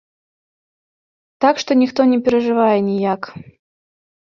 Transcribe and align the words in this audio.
Так 1.45 1.55
што 1.65 1.71
ніхто 1.83 2.01
не 2.15 2.19
перажывае 2.29 2.73
ніяк. 2.89 3.21